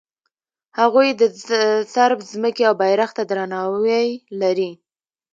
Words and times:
هغوی 0.79 1.09
د 1.19 1.21
صرب 1.93 2.19
ځمکې 2.31 2.63
او 2.69 2.73
بیرغ 2.81 3.09
ته 3.17 3.23
درناوی 3.29 4.07
لري. 4.41 4.71